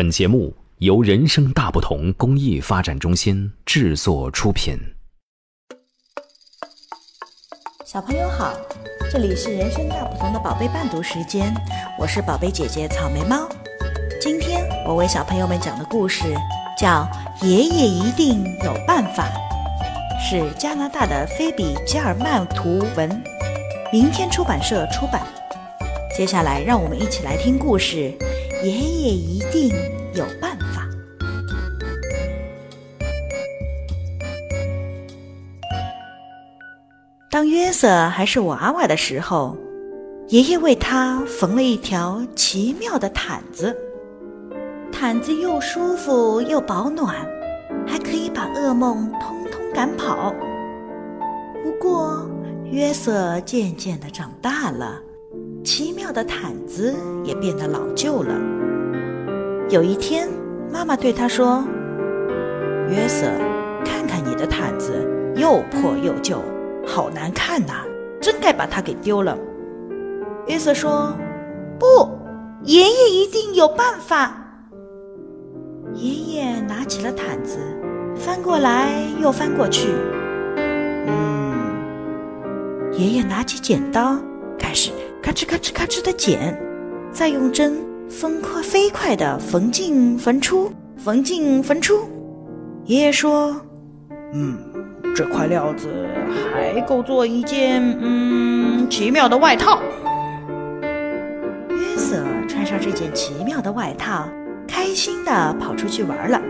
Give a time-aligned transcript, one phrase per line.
[0.00, 4.78] 本节目由人生大不同公益发展中心制作出品。
[7.84, 8.50] 小朋友好，
[9.12, 11.54] 这里是人生大不同的宝贝伴读时间，
[11.98, 13.46] 我是宝贝姐姐草莓猫。
[14.18, 16.34] 今天我为小朋友们讲的故事
[16.78, 17.06] 叫
[17.46, 19.28] 《爷爷一定有办法》，
[20.18, 23.22] 是加拿大的菲比·加尔曼图文，
[23.92, 25.22] 明天出版社出版。
[26.16, 28.16] 接下来，让我们一起来听故事。
[28.62, 29.70] 爷爷一定
[30.14, 30.86] 有办法。
[37.30, 39.56] 当约瑟还是娃娃的时候，
[40.28, 43.74] 爷爷为他缝了一条奇妙的毯子。
[44.92, 47.16] 毯子又舒服又保暖，
[47.86, 50.34] 还可以把噩梦通通赶跑。
[51.62, 52.28] 不过，
[52.64, 55.00] 约瑟渐渐的长大了。
[55.62, 58.34] 奇妙的毯子也变得老旧了。
[59.68, 60.28] 有一天，
[60.72, 61.64] 妈妈对他说
[62.88, 63.26] ：“约瑟，
[63.84, 64.92] 看看你的毯子，
[65.36, 66.42] 又破又旧，
[66.86, 67.84] 好难看呐，
[68.20, 69.38] 真该把它给丢了。”
[70.48, 71.14] 约瑟说
[71.78, 71.86] ：“不，
[72.64, 74.36] 爷爷一定有办法。”
[75.94, 77.58] 爷爷拿起了毯子，
[78.16, 78.88] 翻过来
[79.20, 79.88] 又翻过去。
[81.06, 81.52] 嗯，
[82.92, 84.16] 爷爷拿起剪刀，
[84.58, 84.90] 开始。
[85.22, 86.58] 咔哧咔哧咔哧的剪，
[87.12, 87.76] 再用针
[88.08, 92.08] 分快飞快的缝进缝出，缝进缝出。
[92.86, 93.54] 爷爷说
[94.32, 94.56] ：“嗯，
[95.14, 95.88] 这块料子
[96.52, 99.80] 还够做一件嗯奇妙的外套。”
[101.68, 104.26] 约瑟穿上这件奇妙的外套，
[104.66, 106.40] 开心的跑出去玩了。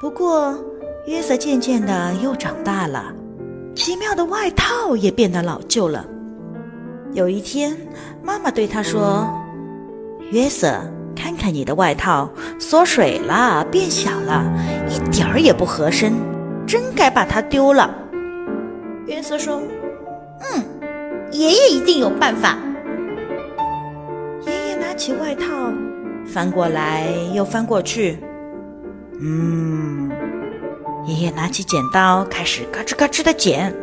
[0.00, 0.56] 不过，
[1.06, 3.12] 约瑟渐渐的又长大了，
[3.74, 6.06] 奇妙的外套也变得老旧了。
[7.12, 7.76] 有一天，
[8.22, 9.28] 妈妈对他说
[10.30, 10.78] ：“约瑟，
[11.16, 14.44] 看看你的外套，缩水了，变小了，
[14.88, 16.12] 一点儿也不合身，
[16.66, 17.92] 真该把它丢了。”
[19.06, 19.60] 约瑟说
[20.54, 20.62] ：“嗯，
[21.32, 22.58] 爷爷一定有办法。”
[24.46, 25.46] 爷爷拿起外套，
[26.26, 28.18] 翻过来又翻过去。
[29.20, 30.10] 嗯，
[31.06, 33.74] 爷爷拿起剪刀，开始嘎吱嘎吱的剪。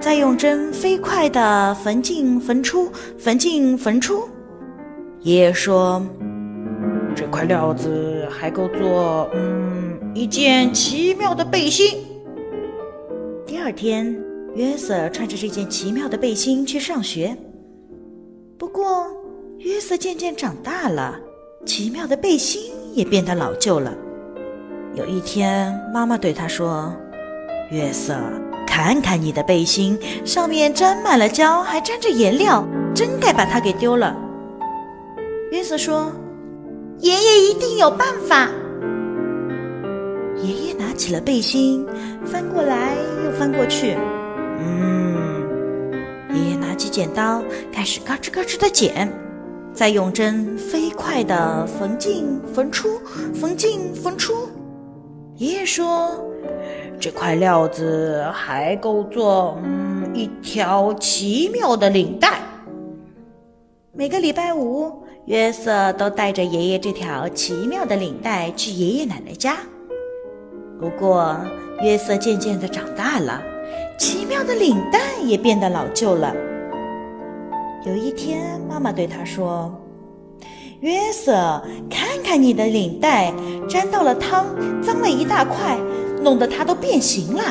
[0.00, 2.88] 再用针飞快地缝进缝出，
[3.18, 4.28] 缝进缝出。
[5.22, 6.00] 爷爷说
[7.16, 11.98] ：“这块料子还够做，嗯，一件奇妙的背心。”
[13.44, 14.16] 第二天，
[14.54, 17.36] 约瑟穿着这件奇妙的背心去上学。
[18.56, 19.08] 不过，
[19.58, 21.18] 约瑟渐渐长大了，
[21.66, 23.92] 奇妙的背心也变得老旧了。
[24.94, 26.94] 有一天，妈妈对他说
[27.70, 28.14] ：“约瑟。”
[28.68, 32.62] 看看你的背心，上面沾满了胶，还沾着颜料，
[32.94, 34.14] 真该把它给丢了。
[35.50, 36.12] 约瑟说
[37.00, 38.48] ：“爷爷一定有办法。”
[40.44, 41.84] 爷爷拿起了背心，
[42.24, 43.96] 翻过来又翻过去。
[44.60, 45.16] 嗯，
[46.34, 47.42] 爷爷拿起剪刀，
[47.72, 49.10] 开始嘎吱嘎吱的剪，
[49.72, 53.00] 再用针飞快的缝进缝出，
[53.34, 54.34] 缝进缝出。
[55.36, 56.22] 爷爷说。
[57.00, 62.40] 这块料子还够做嗯一条奇妙的领带。
[63.92, 64.92] 每个礼拜五，
[65.26, 69.56] 约瑟都带着爷爷这条奇妙的领带去爷爷奶奶家。
[70.80, 71.36] 不过，
[71.82, 73.42] 约瑟渐渐的长大了，
[73.98, 76.34] 奇妙的领带也变得老旧了。
[77.86, 79.72] 有一天，妈妈对他说
[80.80, 83.32] ：“约瑟，看看你的领带，
[83.68, 84.46] 沾到了汤，
[84.82, 85.76] 脏了一大块。”
[86.28, 87.42] 弄得它都变形了，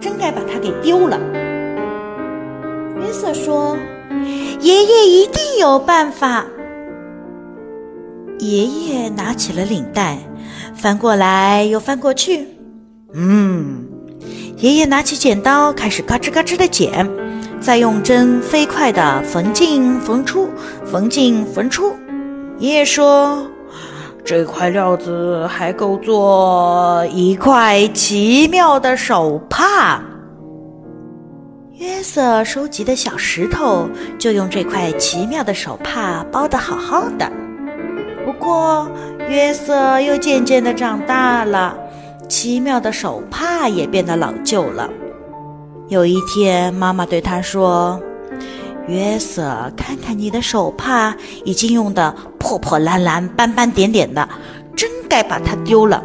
[0.00, 1.16] 真该把它给丢了。
[3.00, 3.76] 约瑟说
[4.60, 6.44] ：“爷爷一定有办法。”
[8.40, 10.18] 爷爷拿起了领带，
[10.74, 12.48] 翻过来又翻过去。
[13.12, 13.86] 嗯，
[14.58, 17.08] 爷爷拿起剪刀，开始嘎吱嘎吱的剪，
[17.60, 20.48] 再用针飞快的缝进缝出，
[20.84, 21.94] 缝进缝出。
[22.58, 23.46] 爷爷说。
[24.24, 30.02] 这块料子还够做一块奇妙的手帕。
[31.74, 33.86] 约瑟收集的小石头
[34.18, 37.30] 就用这块奇妙的手帕包得好好的。
[38.24, 38.88] 不过，
[39.28, 41.76] 约瑟又渐渐的长大了，
[42.26, 44.88] 奇妙的手帕也变得老旧了。
[45.88, 48.00] 有一天，妈妈对他说。
[48.86, 51.14] 约瑟，看看你的手帕，
[51.44, 54.28] 已经用的破破烂烂、斑斑点点的，
[54.76, 56.04] 真该把它丢了。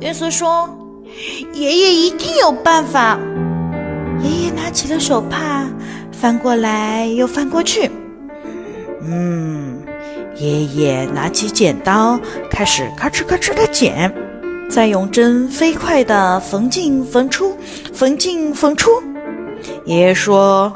[0.00, 0.68] 约瑟说
[1.52, 3.18] ：“爷爷一定有办法。”
[4.22, 5.64] 爷爷拿起了手帕，
[6.12, 7.90] 翻过来又翻过去。
[9.02, 9.82] 嗯，
[10.36, 12.20] 爷爷拿起剪刀，
[12.50, 14.12] 开始咔哧咔哧的剪，
[14.68, 17.56] 再用针飞快地缝进缝出，
[17.94, 18.90] 缝进缝出。
[19.86, 20.70] 爷爷说：“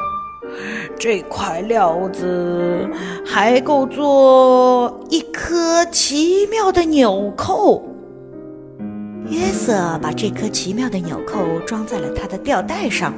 [1.05, 2.89] 这块料子
[3.27, 7.85] 还够做一颗奇妙的纽扣。”
[9.29, 13.13] 约瑟把这颗奇妙的纽扣装在了他的吊带上，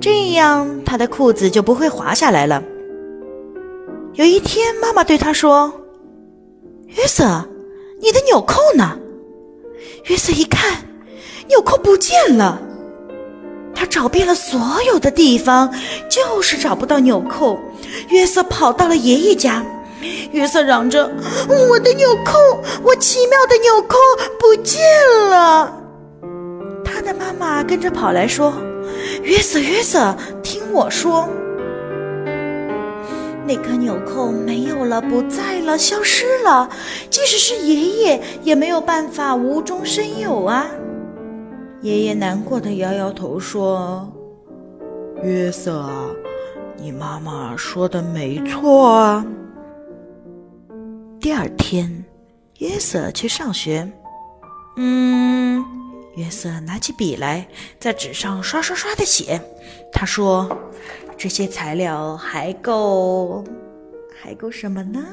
[0.00, 2.62] 这样他的裤子就不会滑下来了。
[4.12, 5.72] 有一天，妈妈对他说
[6.86, 7.44] ：“约瑟，
[8.00, 8.96] 你的纽扣呢？”
[10.06, 10.84] 约瑟一看，
[11.48, 12.62] 纽扣不见了。
[13.78, 15.72] 他找遍了所有的地方，
[16.08, 17.56] 就是找不到纽扣。
[18.08, 19.64] 约瑟跑到了爷爷家，
[20.32, 21.08] 约瑟嚷着
[21.48, 22.36] ：“我的纽扣，
[22.82, 23.96] 我奇妙的纽扣
[24.40, 24.80] 不见
[25.30, 25.72] 了！”
[26.84, 28.52] 他的妈妈跟着跑来说
[29.22, 31.28] ：“约瑟，约瑟，听我说。”
[33.46, 36.68] 那颗纽扣没有了，不在了，消失了。
[37.08, 40.66] 即使是爷爷，也没有办法无中生有啊！
[41.80, 44.12] 爷爷难过的摇摇头说
[45.22, 46.10] ：“约瑟啊，
[46.76, 49.24] 你妈妈说的没错啊。”
[51.20, 52.04] 第二天，
[52.58, 53.90] 约瑟去上学。
[54.76, 55.64] 嗯，
[56.16, 57.46] 约瑟拿起笔来，
[57.78, 59.40] 在纸上刷刷刷的写。
[59.92, 60.48] 他说。
[61.20, 63.42] 这些材料还够，
[64.22, 65.04] 还够什么呢？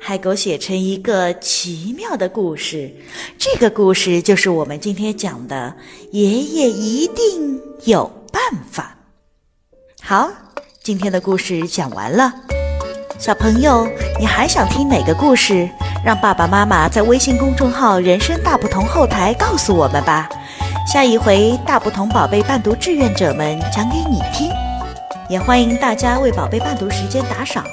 [0.00, 2.94] 还够写成一个奇妙的故事。
[3.38, 5.74] 这个故事就是我们今天讲的
[6.12, 8.96] “爷爷一定有办法”。
[10.02, 10.30] 好，
[10.82, 12.32] 今天的故事讲完了。
[13.18, 13.88] 小朋友，
[14.20, 15.68] 你还想听哪个故事？
[16.04, 20.28] 让爸爸妈妈在微信公众号“人生大不同”后台告诉我们吧。
[20.86, 24.50] 下一回大不同宝贝伴读志愿者们讲给你听。
[25.30, 27.64] 也欢迎大家为宝贝伴读时间打赏，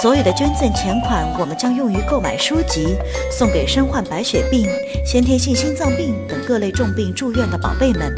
[0.00, 2.96] 所有的捐赠钱款我们将用于购买书籍，
[3.32, 4.68] 送给身患白血病、
[5.04, 8.14] 先天性心脏病等各类重病住院的宝贝们。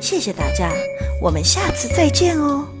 [0.00, 0.70] 谢谢大家，
[1.22, 2.73] 我们下次再见哦。